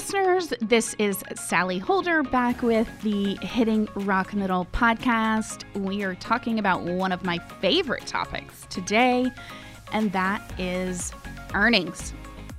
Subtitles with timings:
[0.00, 0.54] listeners.
[0.62, 5.64] This is Sally Holder back with the Hitting Rock Middle podcast.
[5.74, 9.30] We are talking about one of my favorite topics today,
[9.92, 11.12] and that is
[11.52, 12.14] earnings,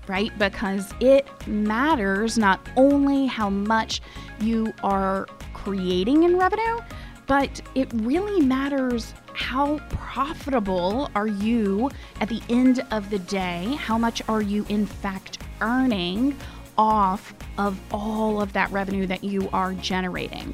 [0.08, 0.32] right?
[0.38, 4.04] Because it matters not only how much
[4.40, 6.78] you are creating in revenue,
[7.26, 11.90] but it really matters how profitable are you
[12.20, 13.76] at the end of the day?
[13.80, 16.38] How much are you, in fact, earning
[16.78, 20.54] off of all of that revenue that you are generating?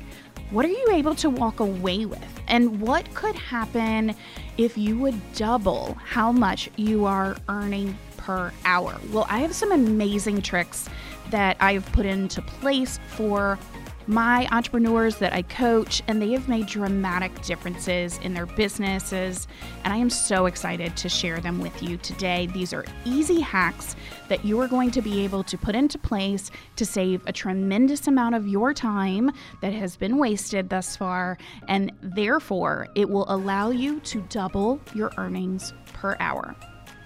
[0.49, 2.41] What are you able to walk away with?
[2.47, 4.15] And what could happen
[4.57, 8.95] if you would double how much you are earning per hour?
[9.11, 10.87] Well, I have some amazing tricks
[11.31, 13.59] that I've put into place for
[14.07, 19.47] my entrepreneurs that I coach, and they have made dramatic differences in their businesses.
[19.83, 22.47] And I am so excited to share them with you today.
[22.47, 23.97] These are easy hacks
[24.29, 28.07] that you are going to be able to put into place to save a tremendous
[28.07, 29.29] amount of your time
[29.61, 31.37] that has been wasted thus far.
[31.67, 36.55] And therefore, it will allow you to double your earnings per hour.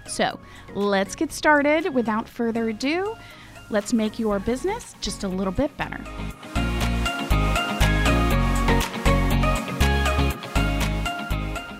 [0.05, 0.39] So
[0.75, 1.93] let's get started.
[1.93, 3.15] Without further ado,
[3.71, 5.99] let's make your business just a little bit better.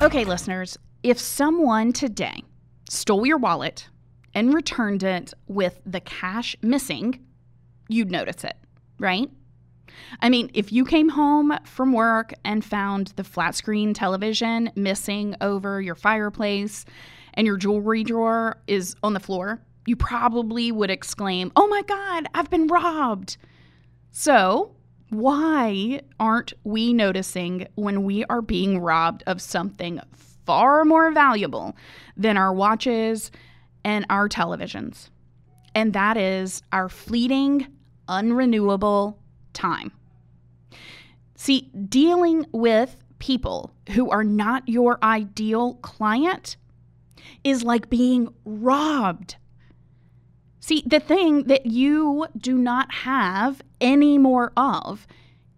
[0.02, 2.42] Okay, listeners, if someone today
[2.90, 3.88] stole your wallet
[4.34, 7.24] and returned it with the cash missing,
[7.88, 8.58] you'd notice it,
[8.98, 9.30] right?
[10.20, 15.36] I mean, if you came home from work and found the flat screen television missing
[15.40, 16.84] over your fireplace
[17.36, 22.26] and your jewelry drawer is on the floor, you probably would exclaim, Oh my God,
[22.34, 23.38] I've been robbed.
[24.10, 24.74] So,
[25.12, 30.00] why aren't we noticing when we are being robbed of something
[30.46, 31.76] far more valuable
[32.16, 33.30] than our watches
[33.84, 35.10] and our televisions?
[35.76, 37.68] And that is our fleeting,
[38.08, 39.18] unrenewable
[39.52, 39.92] time.
[41.36, 46.56] See, dealing with people who are not your ideal client
[47.44, 49.36] is like being robbed
[50.62, 55.08] See, the thing that you do not have any more of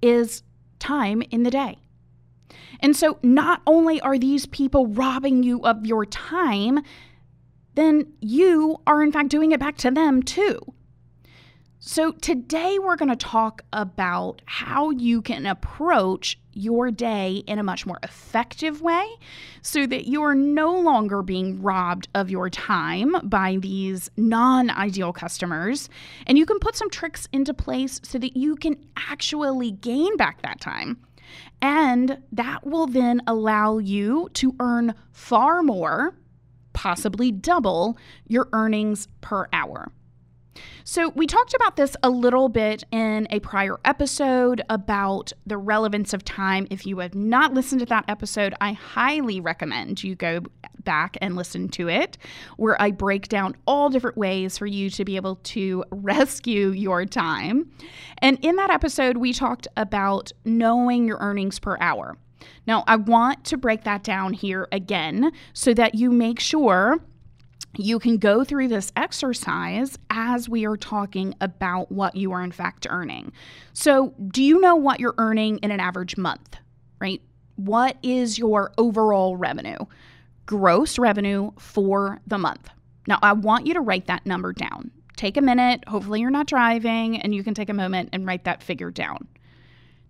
[0.01, 0.43] is
[0.79, 1.77] time in the day.
[2.79, 6.79] And so, not only are these people robbing you of your time,
[7.75, 10.59] then you are in fact doing it back to them too.
[11.85, 17.63] So, today we're going to talk about how you can approach your day in a
[17.63, 19.05] much more effective way
[19.63, 25.11] so that you are no longer being robbed of your time by these non ideal
[25.11, 25.89] customers.
[26.25, 30.41] And you can put some tricks into place so that you can actually gain back
[30.43, 31.05] that time.
[31.61, 36.15] And that will then allow you to earn far more,
[36.71, 39.91] possibly double your earnings per hour.
[40.83, 46.13] So, we talked about this a little bit in a prior episode about the relevance
[46.13, 46.67] of time.
[46.69, 50.41] If you have not listened to that episode, I highly recommend you go
[50.83, 52.17] back and listen to it,
[52.57, 57.05] where I break down all different ways for you to be able to rescue your
[57.05, 57.71] time.
[58.19, 62.17] And in that episode, we talked about knowing your earnings per hour.
[62.67, 66.99] Now, I want to break that down here again so that you make sure
[67.75, 72.51] you can go through this exercise as we are talking about what you are in
[72.51, 73.31] fact earning.
[73.73, 76.57] So, do you know what you're earning in an average month,
[76.99, 77.21] right?
[77.55, 79.77] What is your overall revenue?
[80.45, 82.69] Gross revenue for the month.
[83.07, 84.91] Now, I want you to write that number down.
[85.15, 85.83] Take a minute.
[85.87, 89.27] Hopefully, you're not driving and you can take a moment and write that figure down.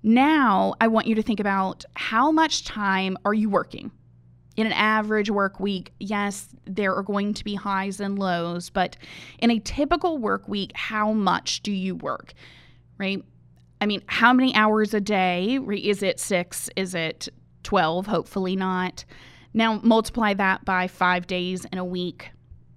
[0.02, 3.92] Now, I want you to think about how much time are you working?
[4.56, 8.98] In an average work week, yes, there are going to be highs and lows, but
[9.40, 12.34] in a typical work week, how much do you work?
[12.98, 13.24] Right?
[13.82, 15.60] I mean, how many hours a day?
[15.68, 16.70] Is it six?
[16.76, 17.30] Is it
[17.64, 18.08] 12?
[18.08, 19.04] Hopefully not.
[19.54, 22.32] Now, multiply that by five days in a week.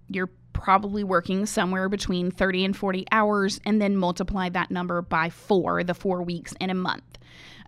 [0.08, 5.28] You're probably working somewhere between 30 and 40 hours, and then multiply that number by
[5.28, 7.04] four, the four weeks in a month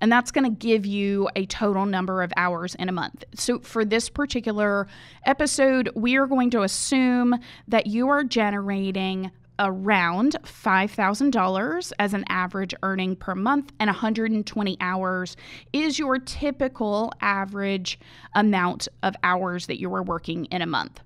[0.00, 3.24] and that's going to give you a total number of hours in a month.
[3.34, 4.86] So, for this particular
[5.24, 12.74] episode, we are going to assume that you are generating around $5,000 as an average
[12.82, 15.36] earning per month, and 120 hours
[15.72, 17.98] is your typical average
[18.34, 21.00] amount of hours that you are working in a month.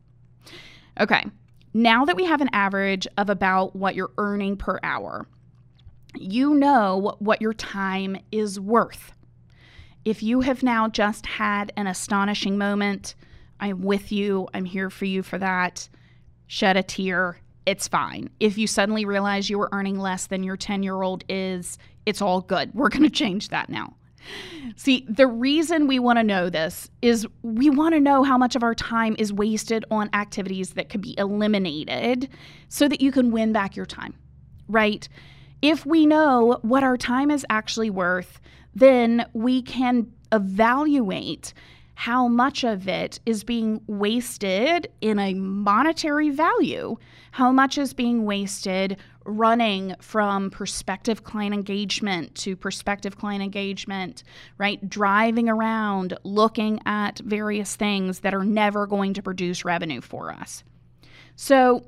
[0.99, 1.25] Okay,
[1.73, 5.27] now that we have an average of about what you're earning per hour,
[6.15, 9.13] you know what your time is worth.
[10.03, 13.15] If you have now just had an astonishing moment,
[13.61, 15.87] I'm with you, I'm here for you for that.
[16.47, 18.29] Shed a tear, it's fine.
[18.39, 22.21] If you suddenly realize you were earning less than your 10 year old is, it's
[22.21, 22.73] all good.
[22.73, 23.95] We're going to change that now.
[24.75, 28.55] See, the reason we want to know this is we want to know how much
[28.55, 32.29] of our time is wasted on activities that could be eliminated
[32.69, 34.13] so that you can win back your time,
[34.67, 35.07] right?
[35.61, 38.39] If we know what our time is actually worth,
[38.73, 41.53] then we can evaluate
[42.01, 46.97] how much of it is being wasted in a monetary value,
[47.29, 54.23] how much is being wasted running from prospective client engagement to prospective client engagement,
[54.57, 54.89] right?
[54.89, 60.63] Driving around, looking at various things that are never going to produce revenue for us.
[61.35, 61.85] So,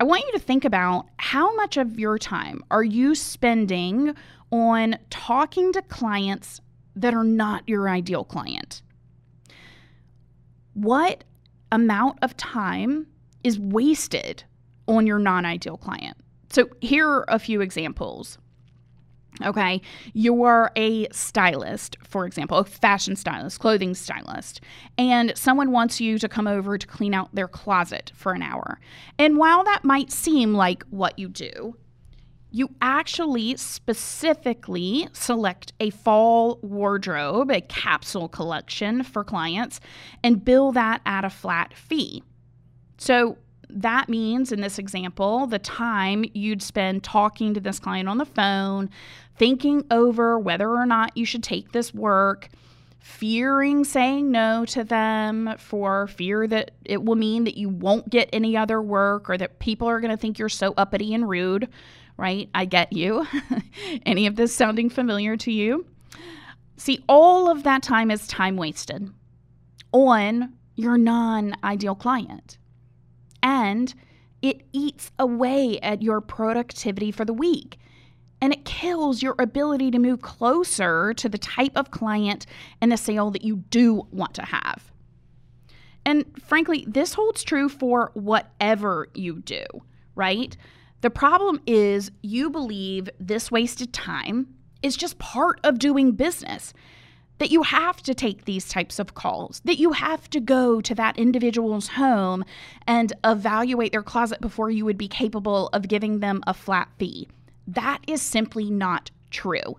[0.00, 4.16] I want you to think about how much of your time are you spending
[4.50, 6.60] on talking to clients
[6.96, 8.82] that are not your ideal client?
[10.74, 11.24] What
[11.72, 13.06] amount of time
[13.42, 14.44] is wasted
[14.86, 16.16] on your non ideal client.
[16.50, 18.38] So, here are a few examples.
[19.44, 19.80] Okay,
[20.12, 24.60] you're a stylist, for example, a fashion stylist, clothing stylist,
[24.96, 28.78] and someone wants you to come over to clean out their closet for an hour.
[29.18, 31.76] And while that might seem like what you do,
[32.54, 39.80] you actually specifically select a fall wardrobe, a capsule collection for clients,
[40.22, 42.22] and bill that at a flat fee.
[42.96, 48.18] So that means, in this example, the time you'd spend talking to this client on
[48.18, 48.88] the phone,
[49.36, 52.50] thinking over whether or not you should take this work,
[53.00, 58.30] fearing saying no to them for fear that it will mean that you won't get
[58.32, 61.68] any other work or that people are going to think you're so uppity and rude
[62.16, 62.48] right?
[62.54, 63.26] I get you.
[64.06, 65.86] Any of this sounding familiar to you?
[66.76, 69.10] See, all of that time is time wasted
[69.92, 72.58] on your non ideal client.
[73.42, 73.94] And
[74.42, 77.78] it eats away at your productivity for the week.
[78.40, 82.44] And it kills your ability to move closer to the type of client
[82.80, 84.92] and the sale that you do want to have.
[86.04, 89.64] And frankly, this holds true for whatever you do,
[90.14, 90.56] right?
[91.04, 96.72] The problem is you believe this wasted time is just part of doing business.
[97.36, 100.94] That you have to take these types of calls, that you have to go to
[100.94, 102.42] that individual's home
[102.86, 107.28] and evaluate their closet before you would be capable of giving them a flat fee.
[107.68, 109.76] That is simply not true.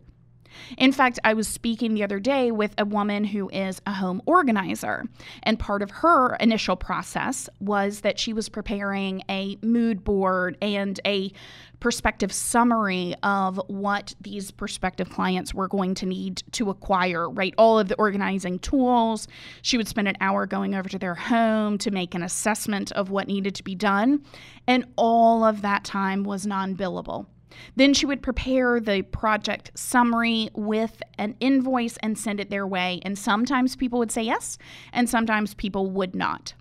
[0.78, 4.22] In fact, I was speaking the other day with a woman who is a home
[4.26, 5.06] organizer,
[5.44, 11.00] and part of her initial process was that she was preparing a mood board and
[11.06, 11.32] a
[11.80, 17.54] perspective summary of what these prospective clients were going to need to acquire, right?
[17.58, 19.28] All of the organizing tools.
[19.62, 23.10] She would spend an hour going over to their home to make an assessment of
[23.10, 24.24] what needed to be done,
[24.68, 27.28] and all of that time was non billable.
[27.76, 33.00] Then she would prepare the project summary with an invoice and send it their way.
[33.04, 34.58] And sometimes people would say yes,
[34.94, 36.54] and sometimes people would not.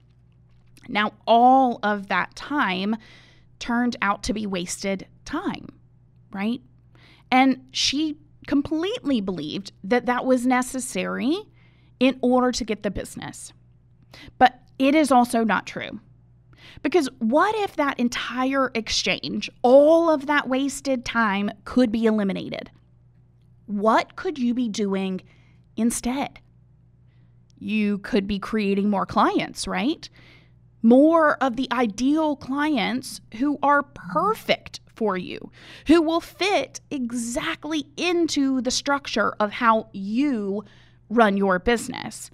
[0.88, 2.96] Now, all of that time
[3.58, 5.68] turned out to be wasted time,
[6.32, 6.60] right?
[7.30, 11.36] And she completely believed that that was necessary
[11.98, 13.52] in order to get the business.
[14.38, 16.00] But it is also not true.
[16.82, 22.70] Because what if that entire exchange, all of that wasted time, could be eliminated?
[23.66, 25.22] What could you be doing
[25.76, 26.40] instead?
[27.58, 30.08] You could be creating more clients, right?
[30.82, 35.50] More of the ideal clients who are perfect for you,
[35.86, 40.62] who will fit exactly into the structure of how you
[41.08, 42.30] run your business.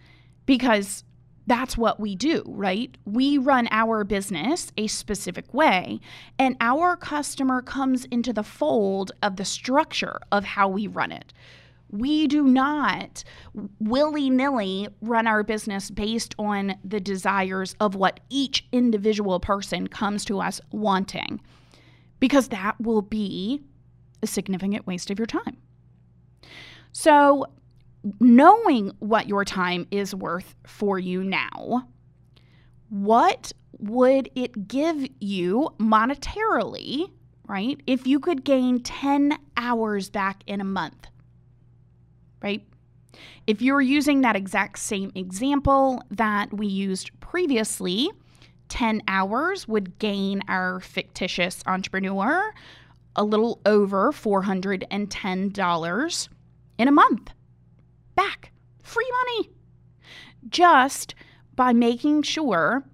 [0.47, 1.05] Because
[1.51, 2.97] that's what we do, right?
[3.05, 5.99] We run our business a specific way,
[6.39, 11.33] and our customer comes into the fold of the structure of how we run it.
[11.91, 13.25] We do not
[13.81, 20.25] willy nilly run our business based on the desires of what each individual person comes
[20.27, 21.41] to us wanting,
[22.21, 23.61] because that will be
[24.23, 25.57] a significant waste of your time.
[26.93, 27.47] So,
[28.21, 31.87] knowing what your time is worth for you now,
[32.89, 37.11] what would it give you monetarily,
[37.47, 37.81] right?
[37.87, 41.07] If you could gain 10 hours back in a month,
[42.43, 42.63] right?
[43.47, 48.11] If you're using that exact same example that we used previously,
[48.69, 52.53] 10 hours would gain our fictitious entrepreneur
[53.17, 56.29] a little over $410
[56.79, 57.33] in a month.
[58.21, 58.53] Back.
[58.83, 59.51] Free money.
[60.47, 61.15] Just
[61.57, 62.85] by making sure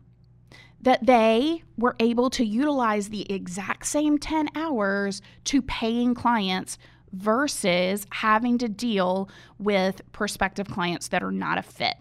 [0.81, 6.79] that they were able to utilize the exact same 10 hours to paying clients
[7.13, 9.29] versus having to deal
[9.59, 11.97] with prospective clients that are not a fit.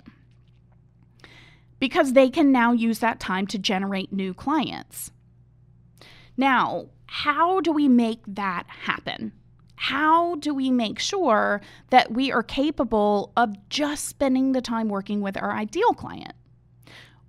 [1.79, 5.09] Because they can now use that time to generate new clients.
[6.37, 9.31] Now, how do we make that happen?
[9.75, 15.21] How do we make sure that we are capable of just spending the time working
[15.21, 16.33] with our ideal client?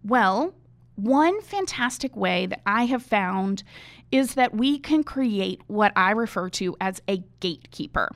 [0.04, 0.54] Well,
[0.94, 3.62] one fantastic way that I have found
[4.10, 8.10] is that we can create what I refer to as a gatekeeper,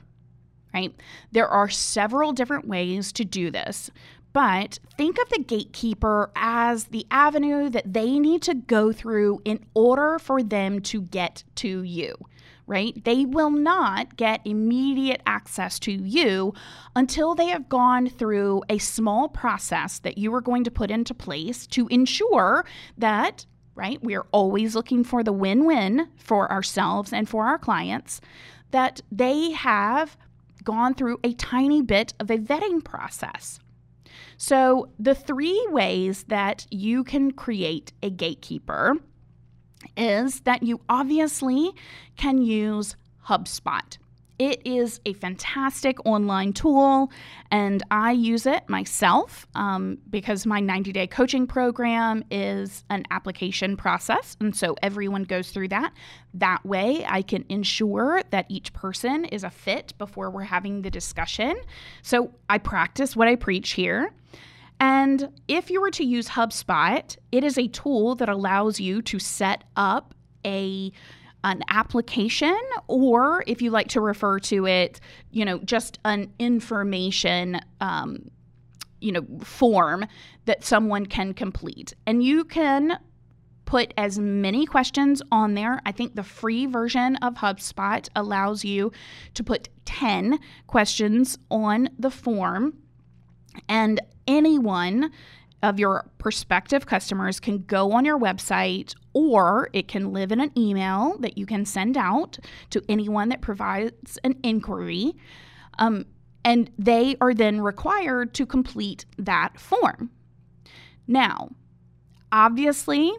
[0.73, 0.93] right?
[1.31, 3.91] There are several different ways to do this,
[4.33, 9.65] but think of the gatekeeper as the avenue that they need to go through in
[9.73, 12.15] order for them to get to you
[12.71, 13.03] right?
[13.03, 16.53] They will not get immediate access to you
[16.95, 21.13] until they have gone through a small process that you are going to put into
[21.13, 22.63] place to ensure
[22.97, 27.57] that, right, we are always looking for the win win for ourselves and for our
[27.57, 28.21] clients,
[28.71, 30.15] that they have
[30.63, 33.59] gone through a tiny bit of a vetting process.
[34.37, 38.95] So, the three ways that you can create a gatekeeper
[39.97, 41.71] is that you obviously
[42.17, 42.95] can use
[43.27, 43.97] HubSpot.
[44.41, 47.11] It is a fantastic online tool,
[47.51, 53.77] and I use it myself um, because my 90 day coaching program is an application
[53.77, 54.37] process.
[54.39, 55.93] And so everyone goes through that.
[56.33, 60.89] That way, I can ensure that each person is a fit before we're having the
[60.89, 61.55] discussion.
[62.01, 64.11] So I practice what I preach here.
[64.81, 69.19] And if you were to use HubSpot, it is a tool that allows you to
[69.19, 70.91] set up a
[71.43, 74.99] an application or if you like to refer to it,
[75.31, 78.29] you know, just an information um,
[79.01, 80.05] you know, form
[80.45, 81.93] that someone can complete.
[82.05, 82.99] And you can
[83.65, 85.81] put as many questions on there.
[85.85, 88.91] I think the free version of HubSpot allows you
[89.33, 92.77] to put 10 questions on the form.
[93.67, 95.11] And anyone
[95.63, 100.51] of your prospective customers can go on your website or it can live in an
[100.57, 102.39] email that you can send out
[102.71, 105.13] to anyone that provides an inquiry.
[105.77, 106.05] Um,
[106.43, 110.09] and they are then required to complete that form.
[111.07, 111.49] Now,
[112.31, 113.11] obviously,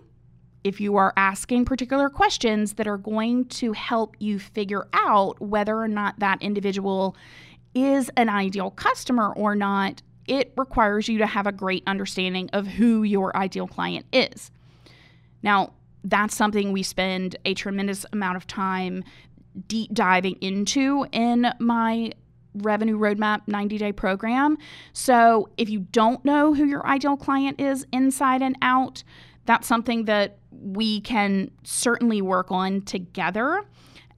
[0.64, 5.76] if you are asking particular questions that are going to help you figure out whether
[5.76, 7.16] or not that individual
[7.74, 12.66] is an ideal customer or not, it requires you to have a great understanding of
[12.66, 14.50] who your ideal client is.
[15.42, 15.72] Now,
[16.04, 19.04] that's something we spend a tremendous amount of time
[19.68, 22.12] deep diving into in my
[22.54, 24.58] revenue roadmap 90 day program.
[24.92, 29.02] So, if you don't know who your ideal client is inside and out,
[29.46, 33.64] that's something that we can certainly work on together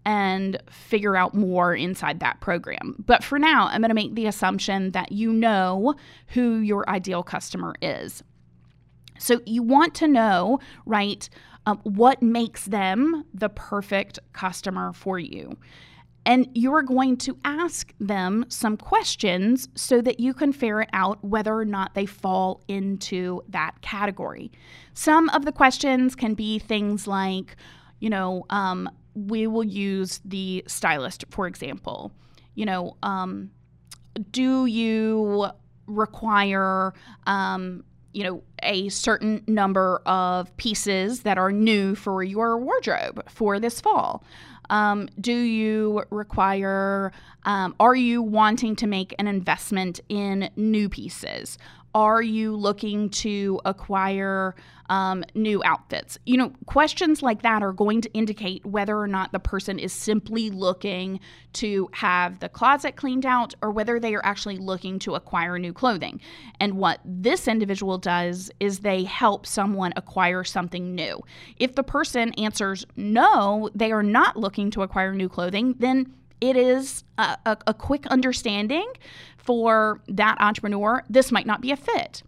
[0.06, 3.02] and figure out more inside that program.
[3.06, 5.94] But for now, I'm going to make the assumption that you know
[6.28, 8.22] who your ideal customer is.
[9.18, 11.28] So you want to know, right,
[11.66, 15.56] um, what makes them the perfect customer for you.
[16.26, 21.54] And you're going to ask them some questions so that you can ferret out whether
[21.54, 24.50] or not they fall into that category.
[24.94, 27.56] Some of the questions can be things like,
[28.00, 32.12] you know, um, we will use the stylist, for example.
[32.54, 33.50] You know, um,
[34.30, 35.48] do you
[35.86, 36.94] require,
[37.26, 43.58] um, you know, a certain number of pieces that are new for your wardrobe for
[43.58, 44.24] this fall?
[44.70, 47.12] Um, do you require,
[47.44, 51.58] um, are you wanting to make an investment in new pieces?
[51.94, 54.56] Are you looking to acquire
[54.90, 56.18] um, new outfits?
[56.26, 59.92] You know, questions like that are going to indicate whether or not the person is
[59.92, 61.20] simply looking
[61.54, 65.72] to have the closet cleaned out or whether they are actually looking to acquire new
[65.72, 66.20] clothing.
[66.58, 71.20] And what this individual does is they help someone acquire something new.
[71.58, 76.56] If the person answers no, they are not looking to acquire new clothing, then it
[76.56, 78.86] is a, a, a quick understanding
[79.44, 82.22] for that entrepreneur, this might not be a fit.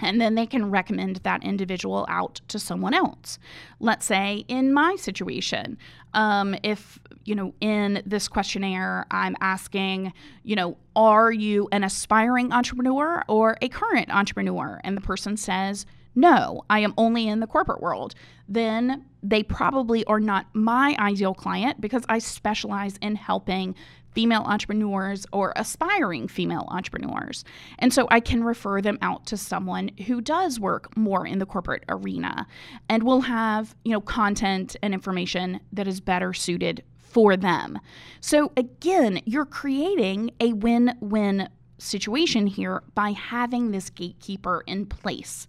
[0.00, 3.38] And then they can recommend that individual out to someone else.
[3.78, 5.78] Let's say in my situation,
[6.14, 10.12] um, if you know, in this questionnaire, I'm asking,
[10.42, 14.80] you know, are you an aspiring entrepreneur or a current entrepreneur?
[14.84, 18.14] And the person says, no, I am only in the corporate world.
[18.48, 23.74] Then they probably are not my ideal client because I specialize in helping
[24.14, 27.44] female entrepreneurs or aspiring female entrepreneurs.
[27.80, 31.46] And so I can refer them out to someone who does work more in the
[31.46, 32.46] corporate arena
[32.88, 37.78] and will have, you know, content and information that is better suited for them.
[38.20, 45.46] So again, you're creating a win-win situation here by having this gatekeeper in place.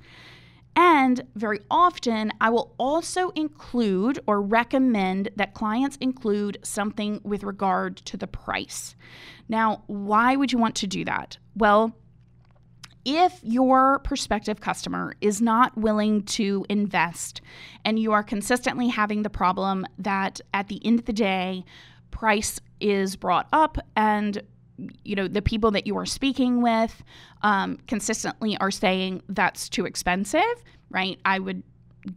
[0.75, 7.97] And very often, I will also include or recommend that clients include something with regard
[7.97, 8.95] to the price.
[9.47, 11.37] Now, why would you want to do that?
[11.55, 11.95] Well,
[13.05, 17.39] if your prospective customer is not willing to invest
[17.85, 21.63] and you are consistently having the problem that at the end of the day,
[22.09, 24.41] price is brought up and
[25.03, 27.03] you know the people that you are speaking with
[27.41, 31.19] um, consistently are saying that's too expensive right?
[31.25, 31.63] I would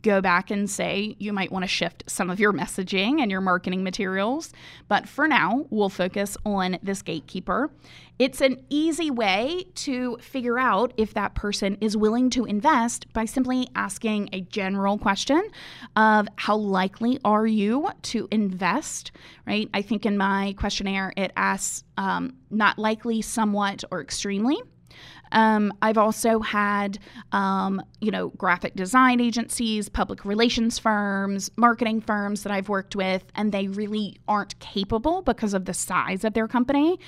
[0.02, 3.40] go back and say you might want to shift some of your messaging and your
[3.40, 4.52] marketing materials.
[4.88, 7.70] But for now, we'll focus on this gatekeeper.
[8.18, 13.24] It's an easy way to figure out if that person is willing to invest by
[13.26, 15.48] simply asking a general question
[15.94, 19.12] of how likely are you to invest,
[19.46, 19.68] right?
[19.72, 24.58] I think in my questionnaire, it asks um, not likely, somewhat, or extremely.
[25.32, 26.98] Um, I've also had,
[27.32, 33.24] um, you know, graphic design agencies, public relations firms, marketing firms that I've worked with,
[33.34, 36.98] and they really aren't capable because of the size of their company.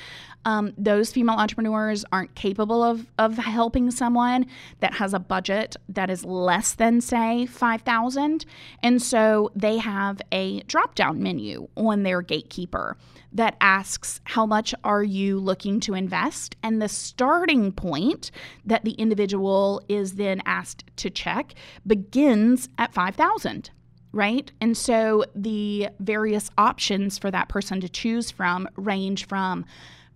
[0.45, 4.47] Um, those female entrepreneurs aren't capable of, of helping someone
[4.81, 8.47] that has a budget that is less than, say, 5000
[8.83, 12.97] And so they have a drop down menu on their gatekeeper
[13.33, 16.57] that asks, How much are you looking to invest?
[16.63, 17.73] And the starting
[18.11, 18.31] point
[18.65, 21.55] that the individual is then asked to check
[21.87, 23.71] begins at 5000
[24.13, 24.51] right?
[24.61, 29.65] And so the various options for that person to choose from range from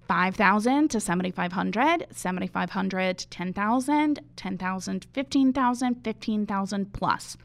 [0.08, 7.36] 5,000 to 7,500, 7,500 to 10,000, 10,000 15,000, 15,000 plus.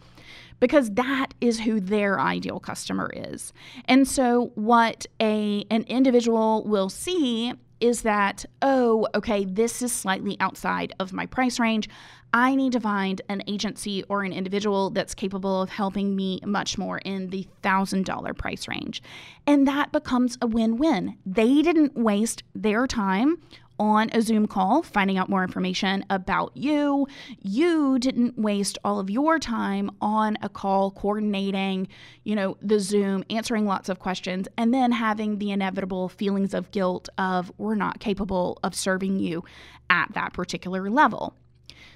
[0.60, 3.54] Because that is who their ideal customer is.
[3.86, 10.38] And so what a an individual will see is that, oh, okay, this is slightly
[10.40, 11.90] outside of my price range.
[12.34, 16.78] I need to find an agency or an individual that's capable of helping me much
[16.78, 19.02] more in the $1,000 price range.
[19.48, 21.18] And that becomes a win win.
[21.26, 23.42] They didn't waste their time
[23.80, 27.08] on a Zoom call finding out more information about you.
[27.42, 31.88] You didn't waste all of your time on a call coordinating,
[32.24, 36.72] you know, the Zoom, answering lots of questions, and then having the inevitable feelings of
[36.72, 39.44] guilt of we're not capable of serving you
[39.90, 41.36] at that particular level.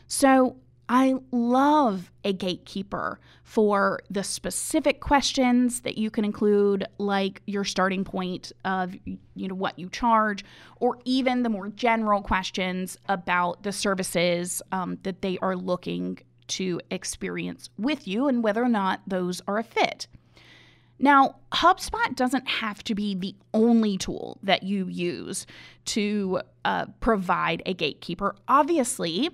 [0.07, 0.55] So
[0.89, 8.03] I love a gatekeeper for the specific questions that you can include, like your starting
[8.03, 10.43] point of you know what you charge,
[10.77, 16.81] or even the more general questions about the services um, that they are looking to
[16.91, 20.07] experience with you and whether or not those are a fit.
[20.99, 25.45] Now, HubSpot doesn't have to be the only tool that you use
[25.85, 28.35] to uh, provide a gatekeeper.
[28.47, 29.29] Obviously,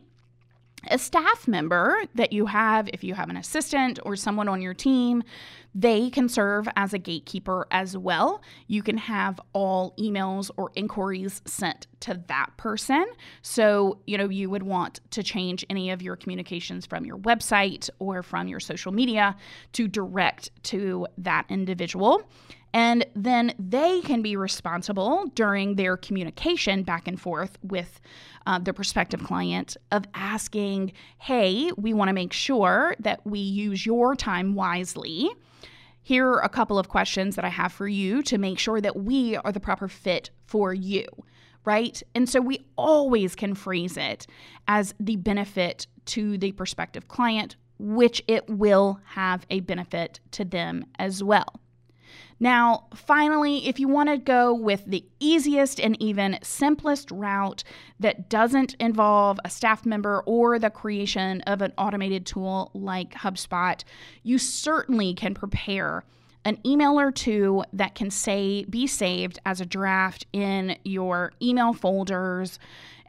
[0.87, 4.73] a staff member that you have, if you have an assistant or someone on your
[4.73, 5.23] team,
[5.75, 8.41] they can serve as a gatekeeper as well.
[8.67, 13.05] You can have all emails or inquiries sent to that person.
[13.41, 17.89] So, you know, you would want to change any of your communications from your website
[17.99, 19.35] or from your social media
[19.73, 22.27] to direct to that individual.
[22.73, 27.99] And then they can be responsible during their communication back and forth with
[28.45, 33.85] uh, the prospective client of asking, hey, we want to make sure that we use
[33.85, 35.29] your time wisely.
[36.01, 38.95] Here are a couple of questions that I have for you to make sure that
[38.95, 41.05] we are the proper fit for you,
[41.65, 42.01] right?
[42.15, 44.25] And so we always can phrase it
[44.67, 50.85] as the benefit to the prospective client, which it will have a benefit to them
[50.97, 51.59] as well.
[52.39, 57.63] Now, finally, if you want to go with the easiest and even simplest route
[57.99, 63.83] that doesn't involve a staff member or the creation of an automated tool like HubSpot,
[64.23, 66.03] you certainly can prepare
[66.45, 71.73] an email or two that can say be saved as a draft in your email
[71.73, 72.57] folders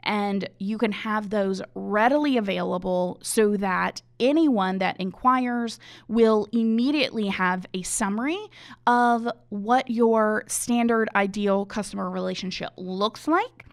[0.03, 7.65] and you can have those readily available so that anyone that inquires will immediately have
[7.73, 8.39] a summary
[8.87, 13.65] of what your standard ideal customer relationship looks like.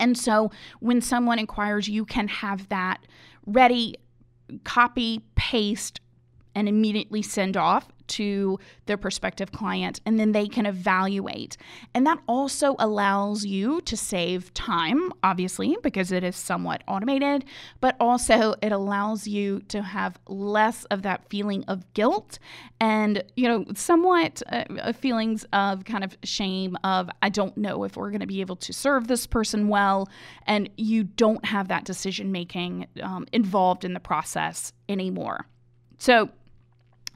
[0.00, 2.98] And so when someone inquires, you can have that
[3.46, 3.96] ready,
[4.64, 6.00] copy, paste,
[6.54, 11.56] and immediately send off to their prospective client and then they can evaluate.
[11.94, 17.44] And that also allows you to save time, obviously, because it is somewhat automated,
[17.80, 22.38] but also it allows you to have less of that feeling of guilt
[22.80, 27.96] and, you know, somewhat uh, feelings of kind of shame of, I don't know if
[27.96, 30.08] we're going to be able to serve this person well.
[30.46, 35.46] And you don't have that decision making um, involved in the process anymore.
[35.98, 36.28] So,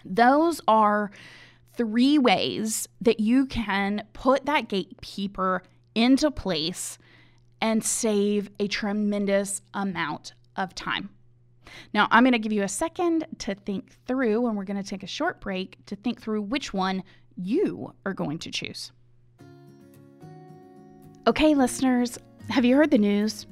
[0.05, 1.11] those are
[1.75, 5.63] three ways that you can put that gatekeeper
[5.95, 6.99] into place
[7.61, 11.11] and save a tremendous amount of time.
[11.93, 14.89] Now, I'm going to give you a second to think through, and we're going to
[14.89, 17.03] take a short break to think through which one
[17.37, 18.91] you are going to choose.
[21.27, 23.47] Okay, listeners, have you heard the news?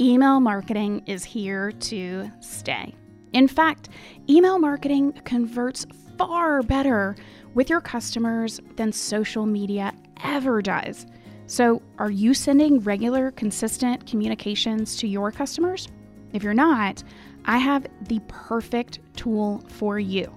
[0.00, 2.94] Email marketing is here to stay.
[3.34, 3.88] In fact,
[4.30, 7.16] email marketing converts far better
[7.54, 9.92] with your customers than social media
[10.22, 11.06] ever does.
[11.48, 15.88] So, are you sending regular, consistent communications to your customers?
[16.32, 17.02] If you're not,
[17.44, 20.32] I have the perfect tool for you.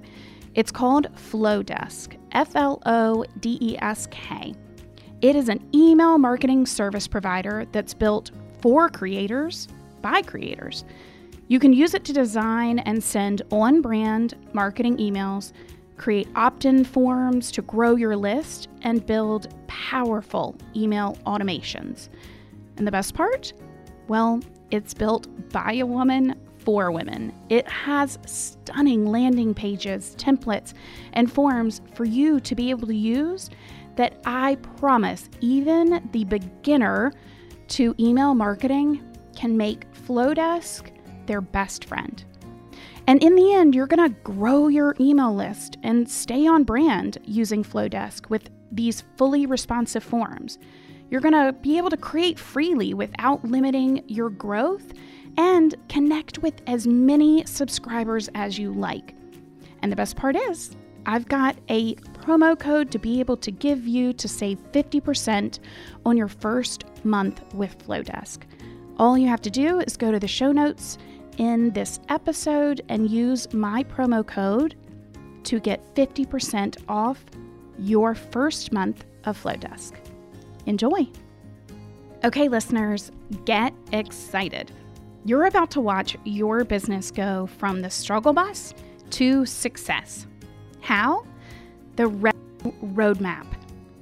[0.55, 4.55] It's called Flodesk, F L O D E S K.
[5.21, 9.67] It is an email marketing service provider that's built for creators
[10.01, 10.83] by creators.
[11.49, 15.53] You can use it to design and send on brand marketing emails,
[15.95, 22.09] create opt in forms to grow your list, and build powerful email automations.
[22.75, 23.53] And the best part?
[24.09, 27.31] Well, it's built by a woman for women.
[27.47, 30.73] It has stunning landing pages, templates,
[31.13, 33.49] and forms for you to be able to use
[33.95, 37.13] that I promise even the beginner
[37.69, 39.01] to email marketing
[39.33, 40.91] can make Flodesk
[41.27, 42.23] their best friend.
[43.07, 47.17] And in the end, you're going to grow your email list and stay on brand
[47.23, 50.59] using Flodesk with these fully responsive forms.
[51.09, 54.91] You're going to be able to create freely without limiting your growth
[55.37, 59.15] and connect with as many subscribers as you like.
[59.81, 63.87] And the best part is, I've got a promo code to be able to give
[63.87, 65.59] you to save 50%
[66.05, 68.39] on your first month with Flodesk.
[68.97, 70.97] All you have to do is go to the show notes
[71.37, 74.75] in this episode and use my promo code
[75.43, 77.23] to get 50% off
[77.79, 79.93] your first month of Flodesk.
[80.65, 81.07] Enjoy!
[82.23, 83.11] Okay, listeners,
[83.45, 84.71] get excited.
[85.23, 88.73] You're about to watch your business go from the struggle bus
[89.11, 90.25] to success.
[90.81, 91.25] How?
[91.95, 92.35] The Red
[92.83, 93.45] Roadmap.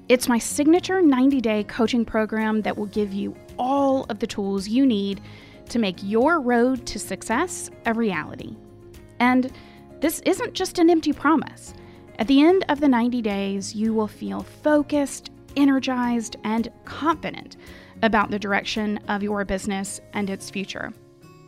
[0.08, 4.67] It's my signature 90 day coaching program that will give you all of the tools
[4.67, 5.21] you need
[5.69, 8.56] to make your road to success a reality.
[9.19, 9.51] And
[10.01, 11.73] this isn't just an empty promise.
[12.19, 17.58] At the end of the 90 days, you will feel focused, energized, and confident
[18.04, 20.93] about the direction of your business and its future.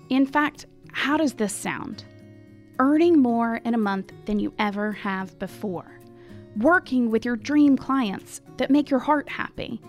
[0.10, 2.04] In fact, how does this sound?
[2.80, 6.00] Earning more in a month than you ever have before,
[6.58, 9.82] working with your dream clients that make your heart happy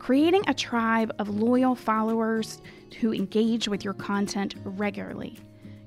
[0.00, 2.60] creating a tribe of loyal followers
[2.94, 5.38] who engage with your content regularly,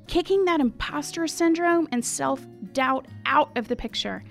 [0.08, 4.24] kicking that imposter syndrome and self doubt out of the picture,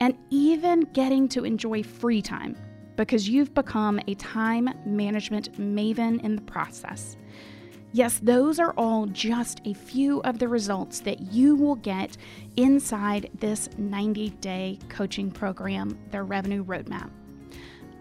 [0.00, 2.56] and even getting to enjoy free time
[2.96, 7.16] because you've become a time management maven in the process.
[7.92, 12.16] Yes, those are all just a few of the results that you will get
[12.56, 17.10] inside this 90 day coaching program, the Revenue Roadmap.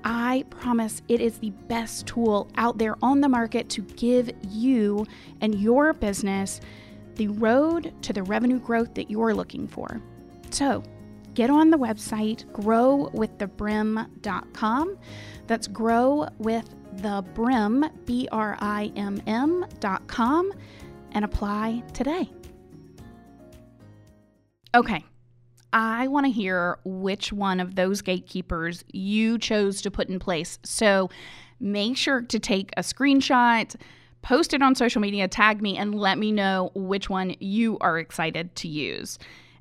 [0.04, 5.08] I promise it is the best tool out there on the market to give you
[5.42, 6.60] and your business
[7.16, 10.02] the road to the revenue growth that you're looking for.
[10.50, 10.84] So,
[11.34, 14.98] get on the website growwiththebrim.com.
[15.48, 20.54] That's grow with the brim, B R I M M.com,
[21.12, 22.30] and apply today.
[24.76, 25.04] Okay,
[25.74, 30.60] I want to hear which one of those gatekeepers you chose to put in place.
[30.64, 31.10] So
[31.60, 33.76] make sure to take a screenshot,
[34.22, 37.98] post it on social media, tag me, and let me know which one you are
[37.98, 39.18] excited to use.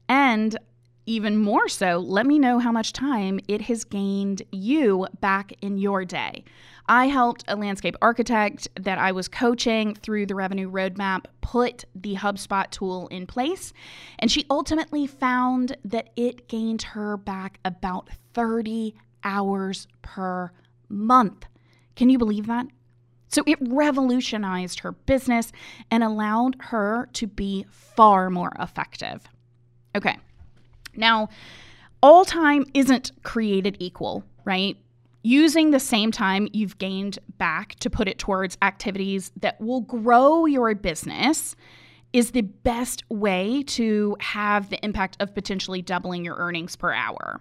[0.09, 0.57] And
[1.07, 5.79] even more so, let me know how much time it has gained you back in
[5.79, 6.45] your day.
[6.87, 12.17] I helped a landscape architect that I was coaching through the revenue roadmap put the
[12.17, 13.73] HubSpot tool in place,
[14.19, 20.51] and she ultimately found that it gained her back about 30 hours per
[20.89, 21.47] month.
[21.95, 22.67] Can you believe that?
[23.29, 25.53] So it revolutionized her business
[25.91, 29.23] and allowed her to be far more effective.
[29.97, 30.19] Okay.
[30.97, 31.29] Now,
[32.03, 34.77] all time isn't created equal, right?
[35.23, 40.47] Using the same time you've gained back to put it towards activities that will grow
[40.47, 41.55] your business
[42.13, 47.41] is the best way to have the impact of potentially doubling your earnings per hour.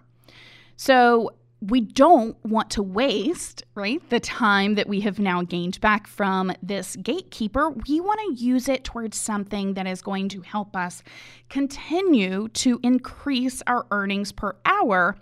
[0.76, 6.08] So, we don't want to waste, right, the time that we have now gained back
[6.08, 7.70] from this gatekeeper.
[7.70, 11.04] We want to use it towards something that is going to help us
[11.48, 15.16] continue to increase our earnings per hour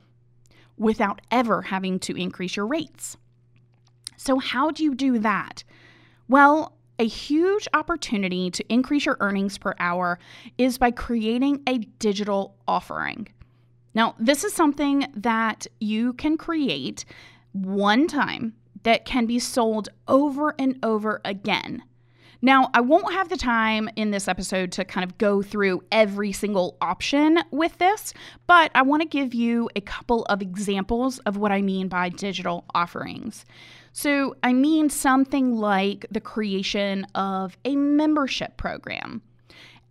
[0.78, 3.18] without ever having to increase your rates.
[4.16, 5.62] So, how do you do that?
[6.26, 10.18] Well, a huge opportunity to increase your earnings per hour
[10.56, 13.28] is by creating a digital offering.
[13.94, 17.04] Now, this is something that you can create
[17.52, 21.82] one time that can be sold over and over again.
[22.42, 26.32] Now, I won't have the time in this episode to kind of go through every
[26.32, 28.14] single option with this,
[28.46, 32.08] but I want to give you a couple of examples of what I mean by
[32.08, 33.44] digital offerings.
[33.92, 39.20] So, I mean something like the creation of a membership program,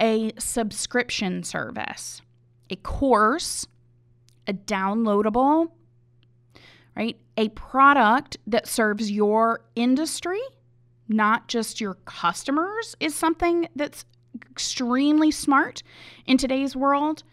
[0.01, 2.21] a subscription service,
[2.71, 3.67] a course,
[4.49, 5.69] a downloadable,
[6.97, 7.17] right?
[7.37, 10.41] A product that serves your industry,
[11.07, 14.05] not just your customers, is something that's
[14.49, 15.83] extremely smart
[16.25, 17.23] in today's world.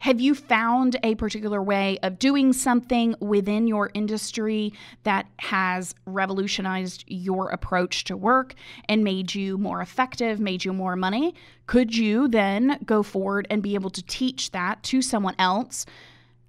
[0.00, 7.04] Have you found a particular way of doing something within your industry that has revolutionized
[7.06, 8.54] your approach to work
[8.88, 11.34] and made you more effective, made you more money?
[11.66, 15.84] Could you then go forward and be able to teach that to someone else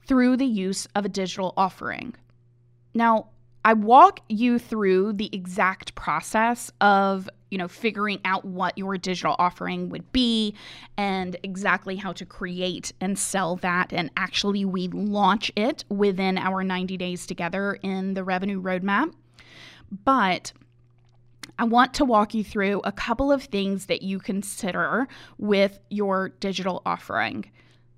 [0.05, 2.15] through the use of a digital offering.
[2.93, 3.27] Now,
[3.63, 9.35] I walk you through the exact process of, you know, figuring out what your digital
[9.37, 10.55] offering would be
[10.97, 16.63] and exactly how to create and sell that and actually we launch it within our
[16.63, 19.13] 90 days together in the revenue roadmap.
[20.03, 20.53] But
[21.59, 26.29] I want to walk you through a couple of things that you consider with your
[26.29, 27.51] digital offering.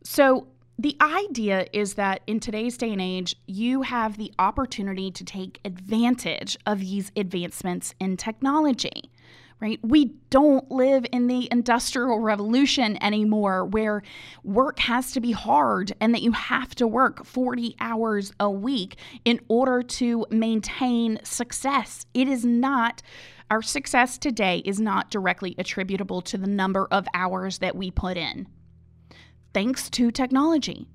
[0.04, 5.24] So, the idea is that in today's day and age, you have the opportunity to
[5.24, 9.12] take advantage of these advancements in technology.
[9.60, 9.80] Right?
[9.82, 14.04] We don't live in the industrial revolution anymore where
[14.44, 18.98] work has to be hard and that you have to work 40 hours a week
[19.24, 22.06] in order to maintain success.
[22.14, 23.02] It is not
[23.50, 28.18] our success today is not directly attributable to the number of hours that we put
[28.18, 28.48] in
[29.54, 30.88] thanks to technology.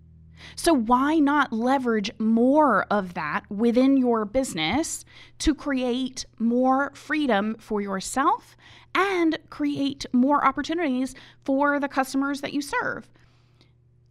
[0.57, 5.05] So, why not leverage more of that within your business
[5.41, 8.57] to create more freedom for yourself
[8.95, 13.09] and create more opportunities for the customers that you serve?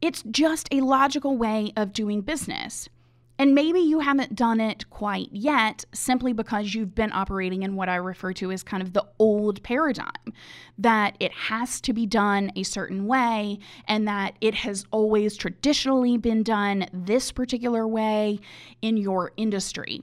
[0.02, 2.90] It's just a logical way of doing business.
[3.40, 7.88] And maybe you haven't done it quite yet simply because you've been operating in what
[7.88, 10.34] I refer to as kind of the old paradigm
[10.78, 16.18] that it has to be done a certain way and that it has always traditionally
[16.18, 18.40] been done this particular way
[18.82, 20.02] in your industry.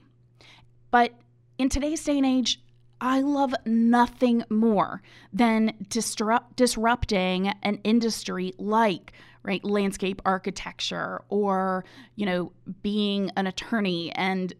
[0.89, 1.11] But
[1.57, 2.61] in today's day and age,
[3.01, 5.01] I love nothing more
[5.33, 9.11] than disrupt, disrupting an industry like
[9.45, 14.53] right landscape architecture or you know being an attorney and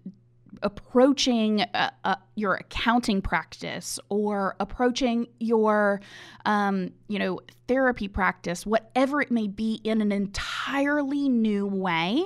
[0.62, 6.00] approaching uh, uh, your accounting practice or approaching your
[6.46, 12.24] um, you know therapy practice whatever it may be in an entirely new way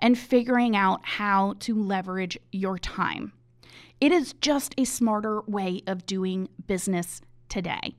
[0.00, 3.32] and figuring out how to leverage your time.
[4.00, 7.96] It is just a smarter way of doing business today.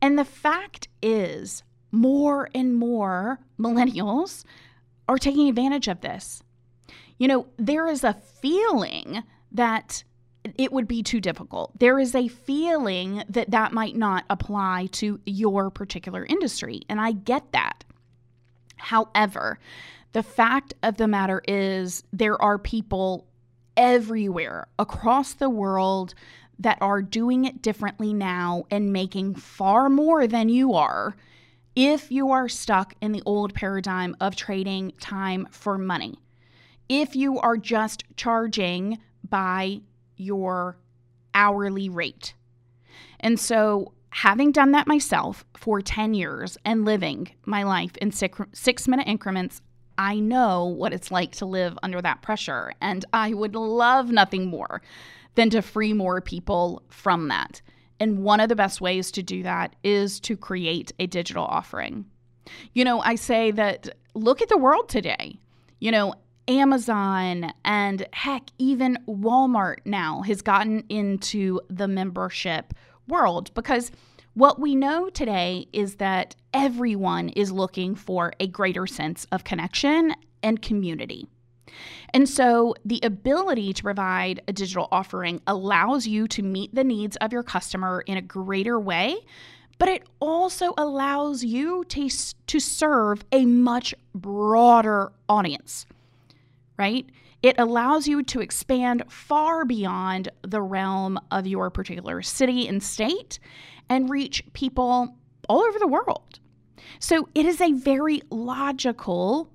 [0.00, 4.44] And the fact is more and more millennials
[5.08, 6.42] are taking advantage of this.
[7.18, 9.22] You know, there is a feeling
[9.52, 10.04] that
[10.56, 11.78] it would be too difficult.
[11.78, 17.12] There is a feeling that that might not apply to your particular industry, and I
[17.12, 17.84] get that.
[18.76, 19.58] However,
[20.12, 23.26] the fact of the matter is, there are people
[23.76, 26.14] everywhere across the world
[26.58, 31.16] that are doing it differently now and making far more than you are
[31.76, 36.18] If you are stuck in the old paradigm of trading time for money,
[36.88, 39.80] if you are just charging by
[40.16, 40.76] your
[41.32, 42.34] hourly rate.
[43.20, 48.40] And so, having done that myself for 10 years and living my life in six,
[48.52, 49.62] six minute increments,
[49.96, 52.72] I know what it's like to live under that pressure.
[52.80, 54.82] And I would love nothing more
[55.36, 57.62] than to free more people from that.
[58.00, 62.06] And one of the best ways to do that is to create a digital offering.
[62.72, 65.38] You know, I say that look at the world today.
[65.78, 66.14] You know,
[66.48, 72.74] Amazon and heck, even Walmart now has gotten into the membership
[73.06, 73.92] world because
[74.34, 80.14] what we know today is that everyone is looking for a greater sense of connection
[80.42, 81.28] and community.
[82.12, 87.16] And so the ability to provide a digital offering allows you to meet the needs
[87.16, 89.16] of your customer in a greater way,
[89.78, 92.08] but it also allows you to,
[92.46, 95.86] to serve a much broader audience,
[96.76, 97.06] right?
[97.42, 103.38] It allows you to expand far beyond the realm of your particular city and state
[103.88, 105.16] and reach people
[105.48, 106.38] all over the world.
[106.98, 109.50] So it is a very logical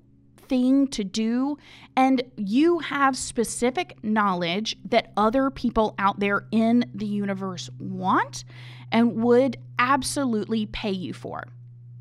[0.48, 1.58] thing to do,
[1.96, 8.44] and you have specific knowledge that other people out there in the universe want
[8.92, 11.44] and would absolutely pay you for.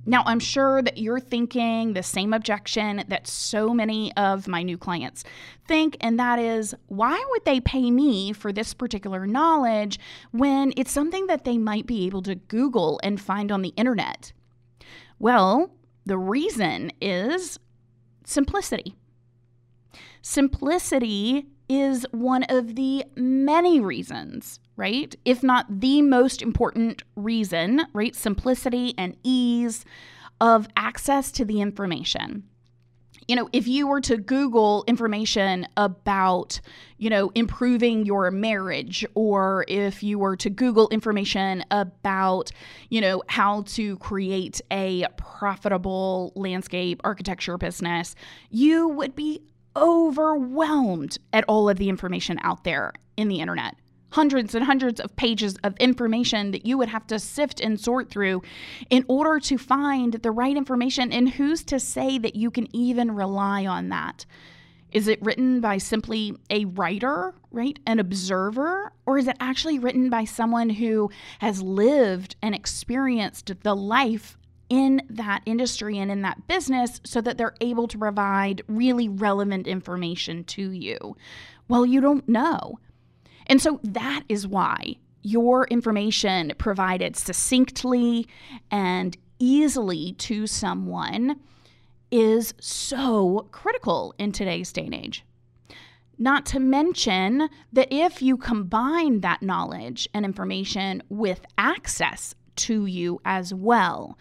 [0.07, 4.77] Now, I'm sure that you're thinking the same objection that so many of my new
[4.77, 5.23] clients
[5.67, 9.99] think, and that is why would they pay me for this particular knowledge
[10.31, 14.31] when it's something that they might be able to Google and find on the internet?
[15.17, 15.71] Well,
[16.05, 17.57] the reason is
[18.25, 18.95] simplicity.
[20.21, 25.15] Simplicity is one of the many reasons, right?
[25.25, 28.15] If not the most important reason, right?
[28.15, 29.85] Simplicity and ease
[30.41, 32.43] of access to the information.
[33.27, 36.59] You know, if you were to Google information about,
[36.97, 42.51] you know, improving your marriage, or if you were to Google information about,
[42.89, 48.15] you know, how to create a profitable landscape architecture business,
[48.51, 49.41] you would be
[49.75, 53.75] overwhelmed at all of the information out there in the internet.
[54.15, 58.09] Hundreds and hundreds of pages of information that you would have to sift and sort
[58.09, 58.41] through
[58.89, 61.11] in order to find the right information.
[61.11, 64.25] And who's to say that you can even rely on that?
[64.93, 67.77] Is it written by simply a writer, right?
[67.85, 68.93] An observer?
[69.05, 74.37] Or is it actually written by someone who has lived and experienced the life
[74.69, 79.67] in that industry and in that business so that they're able to provide really relevant
[79.67, 81.17] information to you.
[81.67, 82.79] Well, you don't know.
[83.47, 88.27] And so that is why your information provided succinctly
[88.69, 91.39] and easily to someone
[92.11, 95.25] is so critical in today's day and age.
[96.17, 103.19] Not to mention that if you combine that knowledge and information with access to you
[103.25, 104.17] as well,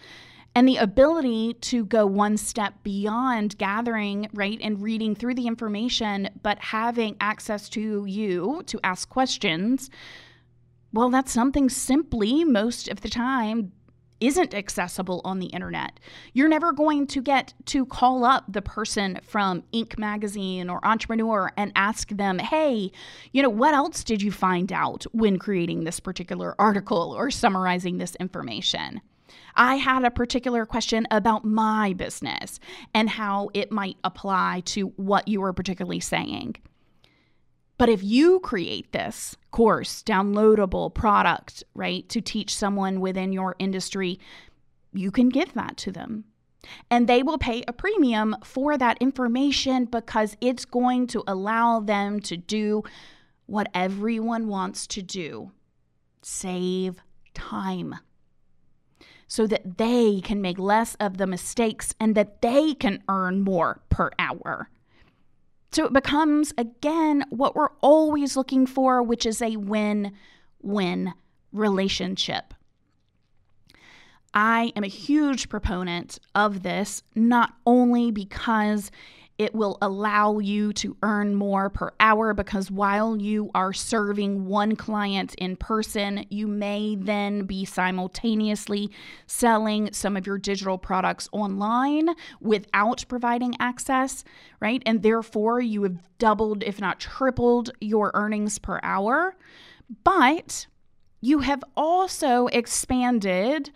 [0.54, 6.28] and the ability to go one step beyond gathering, right, and reading through the information,
[6.42, 9.90] but having access to you to ask questions.
[10.92, 13.72] Well, that's something simply most of the time
[14.20, 15.98] isn't accessible on the internet.
[16.32, 19.98] You're never going to get to call up the person from Inc.
[19.98, 22.92] magazine or Entrepreneur and ask them, hey,
[23.32, 27.98] you know, what else did you find out when creating this particular article or summarizing
[27.98, 29.00] this information?
[29.56, 32.58] I had a particular question about my business
[32.92, 36.56] and how it might apply to what you were particularly saying.
[37.76, 44.20] But if you create this course, downloadable product, right, to teach someone within your industry,
[44.92, 46.24] you can give that to them.
[46.90, 52.20] And they will pay a premium for that information because it's going to allow them
[52.20, 52.82] to do
[53.46, 55.52] what everyone wants to do
[56.22, 57.02] save
[57.34, 57.94] time
[59.34, 63.80] so that they can make less of the mistakes and that they can earn more
[63.88, 64.70] per hour.
[65.72, 70.12] So it becomes, again, what we're always looking for, which is a win
[70.62, 71.14] win
[71.50, 72.54] relationship.
[74.32, 78.92] I am a huge proponent of this, not only because
[79.36, 84.76] it will allow you to earn more per hour because while you are serving one
[84.76, 88.90] client in person, you may then be simultaneously
[89.26, 92.10] selling some of your digital products online
[92.40, 94.22] without providing access,
[94.60, 94.82] right?
[94.86, 99.36] And therefore, you have doubled, if not tripled, your earnings per hour.
[100.04, 100.66] But
[101.20, 103.70] you have also expanded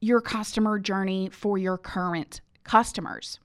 [0.00, 3.40] your customer journey for your current customers.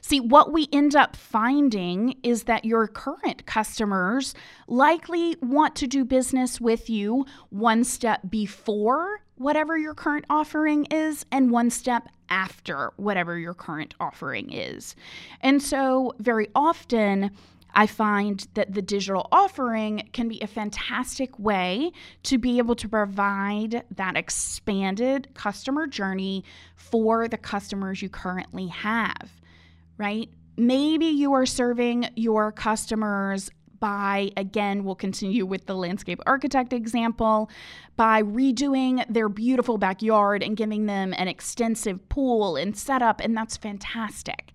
[0.00, 4.34] See, what we end up finding is that your current customers
[4.68, 11.26] likely want to do business with you one step before whatever your current offering is
[11.32, 14.94] and one step after whatever your current offering is.
[15.40, 17.30] And so, very often,
[17.74, 21.92] I find that the digital offering can be a fantastic way
[22.24, 26.44] to be able to provide that expanded customer journey
[26.76, 29.40] for the customers you currently have,
[29.98, 30.28] right?
[30.56, 37.50] Maybe you are serving your customers by, again, we'll continue with the landscape architect example,
[37.96, 43.56] by redoing their beautiful backyard and giving them an extensive pool and setup, and that's
[43.56, 44.54] fantastic.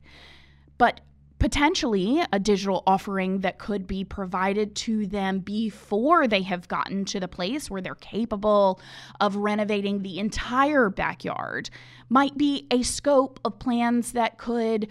[0.78, 1.02] But
[1.40, 7.20] potentially a digital offering that could be provided to them before they have gotten to
[7.20, 8.80] the place where they're capable
[9.20, 11.70] of renovating the entire backyard
[12.10, 14.88] might be a scope of plans that could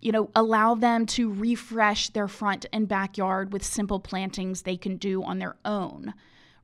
[0.00, 4.96] you know allow them to refresh their front and backyard with simple plantings they can
[4.96, 6.14] do on their own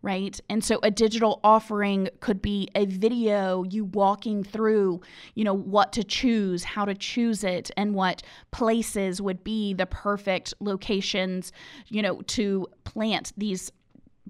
[0.06, 0.40] right?
[0.48, 5.00] And so a digital offering could be a video you walking through,
[5.34, 8.22] you know, what to choose, how to choose it, and what
[8.52, 11.50] places would be the perfect locations,
[11.88, 13.72] you know, to plant these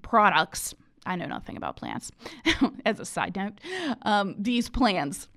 [0.01, 0.73] products.
[1.05, 2.11] I know nothing about plants,
[2.85, 3.59] as a side note.
[4.01, 5.27] Um, these plants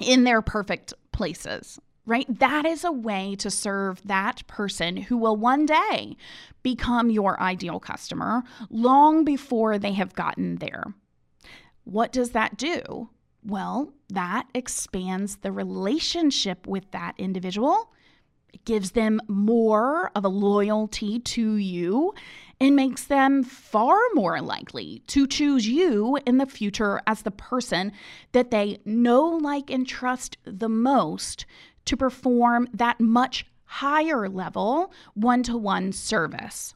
[0.00, 1.78] in their perfect places
[2.08, 2.38] right?
[2.38, 6.16] That is a way to serve that person who will one day
[6.62, 10.84] become your ideal customer long before they have gotten there.
[11.84, 13.10] What does that do?
[13.44, 17.92] Well, that expands the relationship with that individual.
[18.54, 22.14] It gives them more of a loyalty to you
[22.60, 27.92] and makes them far more likely to choose you in the future as the person
[28.32, 31.46] that they know, like, and trust the most
[31.88, 36.74] to perform that much higher level one to one service.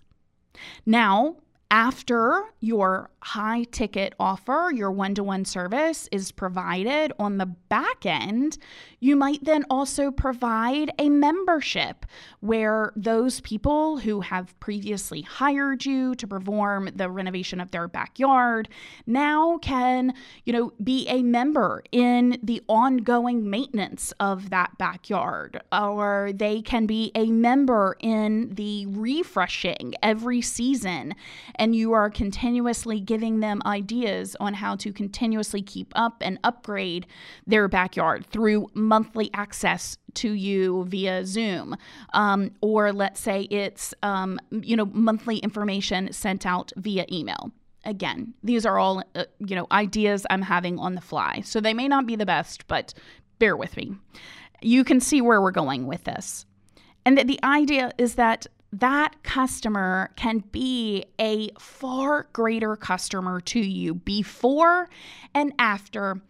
[0.86, 1.36] Now,
[1.72, 8.04] after your high ticket offer, your one to one service is provided on the back
[8.04, 8.58] end,
[9.00, 12.04] you might then also provide a membership
[12.40, 18.68] where those people who have previously hired you to perform the renovation of their backyard
[19.06, 20.12] now can,
[20.44, 26.84] you know, be a member in the ongoing maintenance of that backyard, or they can
[26.84, 31.14] be a member in the refreshing every season
[31.62, 37.06] and you are continuously giving them ideas on how to continuously keep up and upgrade
[37.46, 41.76] their backyard through monthly access to you via Zoom,
[42.14, 47.52] um, or let's say it's um, you know monthly information sent out via email.
[47.84, 51.74] Again, these are all uh, you know ideas I'm having on the fly, so they
[51.74, 52.92] may not be the best, but
[53.38, 53.94] bear with me.
[54.62, 56.44] You can see where we're going with this.
[57.04, 63.60] And that the idea is that that customer can be a far greater customer to
[63.60, 64.88] you before
[65.34, 66.20] and after.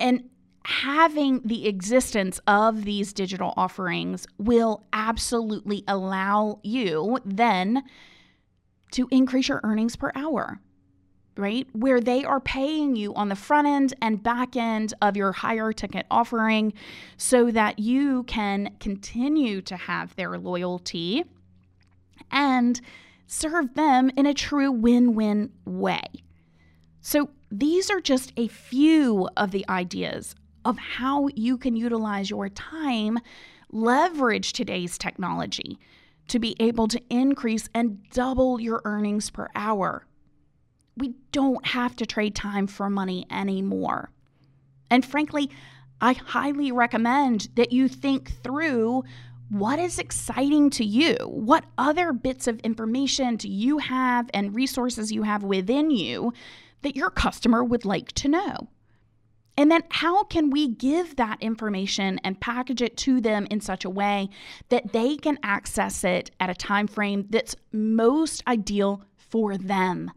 [0.00, 0.30] And
[0.64, 7.82] having the existence of these digital offerings will absolutely allow you then
[8.92, 10.60] to increase your earnings per hour
[11.36, 11.66] right?
[11.72, 15.72] Where they are paying you on the front end and back end of your higher
[15.72, 16.72] ticket offering
[17.16, 21.24] so that you can continue to have their loyalty
[22.30, 22.80] and
[23.26, 26.04] serve them in a true win win way.
[27.00, 30.34] So, these are just a few of the ideas
[30.64, 33.18] of how you can utilize your time,
[33.70, 35.78] leverage today's technology
[36.28, 40.06] to be able to increase and double your earnings per hour.
[40.96, 44.10] We don't have to trade time for money anymore.
[44.90, 45.50] And frankly,
[46.00, 49.04] I highly recommend that you think through
[49.54, 51.14] what is exciting to you?
[51.28, 56.32] What other bits of information do you have and resources you have within you
[56.82, 58.68] that your customer would like to know?
[59.56, 63.84] And then how can we give that information and package it to them in such
[63.84, 64.28] a way
[64.70, 70.10] that they can access it at a time frame that's most ideal for them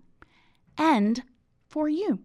[0.79, 1.21] and
[1.67, 2.21] for you?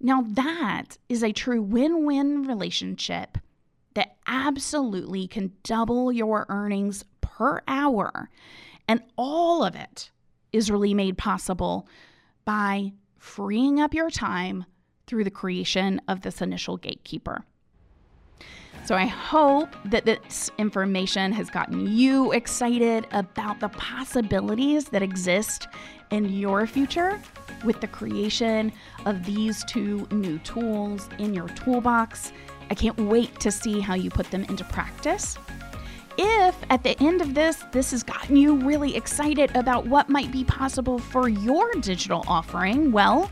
[0.00, 3.36] Now that is a true win-win relationship
[3.98, 8.30] that absolutely can double your earnings per hour.
[8.86, 10.12] And all of it
[10.52, 11.88] is really made possible
[12.44, 14.64] by freeing up your time
[15.08, 17.44] through the creation of this initial gatekeeper.
[18.84, 25.66] So I hope that this information has gotten you excited about the possibilities that exist
[26.12, 27.20] in your future
[27.64, 28.72] with the creation
[29.06, 32.32] of these two new tools in your toolbox.
[32.70, 35.38] I can't wait to see how you put them into practice.
[36.18, 40.32] If at the end of this, this has gotten you really excited about what might
[40.32, 43.30] be possible for your digital offering, well,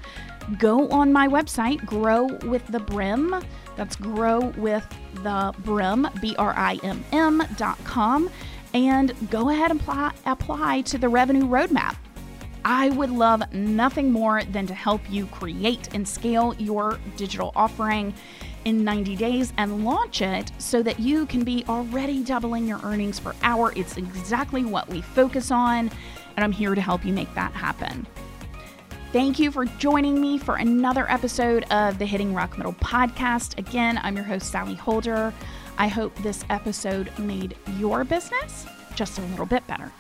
[0.58, 3.34] go on my website, Grow with the Brimm.
[3.76, 4.86] That's Grow with
[5.24, 8.30] the Brimm, B R I M M dot com,
[8.72, 11.96] and go ahead and apply, apply to the revenue roadmap.
[12.64, 18.14] I would love nothing more than to help you create and scale your digital offering
[18.66, 23.20] in 90 days and launch it so that you can be already doubling your earnings
[23.20, 23.72] per hour.
[23.76, 25.88] It's exactly what we focus on,
[26.36, 28.06] and I'm here to help you make that happen.
[29.12, 33.56] Thank you for joining me for another episode of the Hitting Rock Middle podcast.
[33.56, 35.32] Again, I'm your host, Sally Holder.
[35.78, 39.92] I hope this episode made your business just a little bit better.